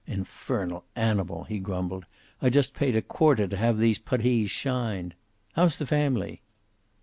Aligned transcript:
"Infernal 0.07 0.83
animal!" 0.95 1.43
he 1.43 1.59
grumbled. 1.59 2.05
"I 2.41 2.49
just 2.49 2.73
paid 2.73 2.95
a 2.95 3.03
quarter 3.03 3.47
to 3.47 3.55
have 3.55 3.77
these 3.77 3.99
puttees 3.99 4.49
shined. 4.49 5.13
How's 5.53 5.77
the 5.77 5.85
family?" 5.85 6.41